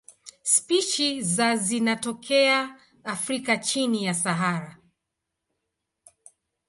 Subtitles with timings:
[0.43, 4.77] Spishi za zinatokea Afrika chini ya Sahara.